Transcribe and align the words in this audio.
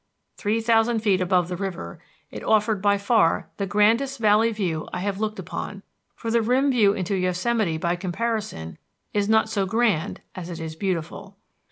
Three 0.35 0.61
thousand 0.61 1.01
feet 1.01 1.21
above 1.21 1.47
the 1.47 1.55
river, 1.55 1.99
it 2.31 2.43
offered 2.43 2.81
by 2.81 2.97
far 2.97 3.51
the 3.57 3.67
grandest 3.67 4.17
valley 4.17 4.51
view 4.51 4.89
I 4.91 5.01
have 5.01 5.19
looked 5.19 5.37
upon, 5.37 5.83
for 6.15 6.31
the 6.31 6.41
rim 6.41 6.71
view 6.71 6.93
into 6.93 7.13
Yosemite 7.15 7.77
by 7.77 7.95
comparison 7.95 8.79
is 9.13 9.29
not 9.29 9.47
so 9.47 9.67
grand 9.67 10.21
as 10.33 10.49
it 10.49 10.59
is 10.59 10.75
beautiful. 10.75 11.37